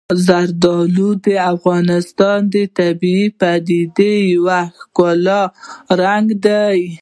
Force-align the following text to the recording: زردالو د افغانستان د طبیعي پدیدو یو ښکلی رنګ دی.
زردالو 0.25 1.09
د 1.25 1.27
افغانستان 1.53 2.39
د 2.53 2.55
طبیعي 2.77 3.27
پدیدو 3.39 4.11
یو 4.33 4.45
ښکلی 4.77 5.41
رنګ 6.01 6.27
دی. 6.45 6.81